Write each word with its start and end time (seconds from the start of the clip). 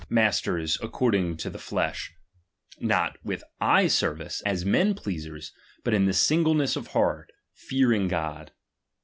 masters 0.09 0.79
according 0.81 1.37
to 1.37 1.47
the 1.47 1.59
flesh, 1.59 2.11
not 2.79 3.19
with 3.23 3.43
eye 3.59 3.85
sermce, 3.85 4.41
as 4.47 4.65
men 4.65 4.95
pleasers, 4.95 5.53
but 5.83 5.93
in 5.93 6.11
singleness 6.11 6.75
of 6.75 6.87
heart, 6.87 7.31
fearing 7.53 8.07
God. 8.07 8.51